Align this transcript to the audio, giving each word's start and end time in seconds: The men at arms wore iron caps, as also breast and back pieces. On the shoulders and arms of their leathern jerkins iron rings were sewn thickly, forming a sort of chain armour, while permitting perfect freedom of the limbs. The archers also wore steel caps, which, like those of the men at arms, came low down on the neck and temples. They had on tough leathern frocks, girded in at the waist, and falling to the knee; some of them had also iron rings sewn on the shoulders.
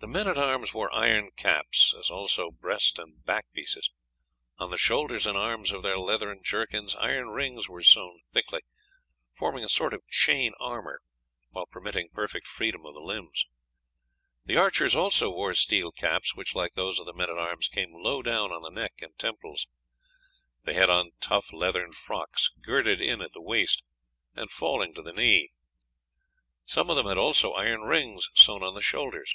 The 0.00 0.06
men 0.06 0.28
at 0.28 0.38
arms 0.38 0.72
wore 0.72 0.94
iron 0.94 1.32
caps, 1.32 1.92
as 1.98 2.08
also 2.08 2.52
breast 2.52 3.00
and 3.00 3.24
back 3.24 3.52
pieces. 3.52 3.90
On 4.56 4.70
the 4.70 4.78
shoulders 4.78 5.26
and 5.26 5.36
arms 5.36 5.72
of 5.72 5.82
their 5.82 5.98
leathern 5.98 6.40
jerkins 6.44 6.94
iron 6.94 7.30
rings 7.30 7.68
were 7.68 7.82
sewn 7.82 8.20
thickly, 8.32 8.60
forming 9.34 9.64
a 9.64 9.68
sort 9.68 9.92
of 9.92 10.06
chain 10.06 10.52
armour, 10.60 11.00
while 11.50 11.66
permitting 11.66 12.10
perfect 12.10 12.46
freedom 12.46 12.86
of 12.86 12.94
the 12.94 13.00
limbs. 13.00 13.46
The 14.44 14.56
archers 14.56 14.94
also 14.94 15.30
wore 15.30 15.52
steel 15.54 15.90
caps, 15.90 16.32
which, 16.32 16.54
like 16.54 16.74
those 16.74 17.00
of 17.00 17.06
the 17.06 17.12
men 17.12 17.28
at 17.28 17.36
arms, 17.36 17.66
came 17.66 17.92
low 17.92 18.22
down 18.22 18.52
on 18.52 18.62
the 18.62 18.70
neck 18.70 18.92
and 19.02 19.18
temples. 19.18 19.66
They 20.62 20.74
had 20.74 20.88
on 20.88 21.10
tough 21.18 21.52
leathern 21.52 21.90
frocks, 21.90 22.52
girded 22.62 23.00
in 23.00 23.20
at 23.20 23.32
the 23.32 23.42
waist, 23.42 23.82
and 24.36 24.48
falling 24.48 24.94
to 24.94 25.02
the 25.02 25.12
knee; 25.12 25.50
some 26.64 26.88
of 26.88 26.94
them 26.94 27.06
had 27.08 27.18
also 27.18 27.50
iron 27.54 27.80
rings 27.80 28.30
sewn 28.34 28.62
on 28.62 28.74
the 28.74 28.80
shoulders. 28.80 29.34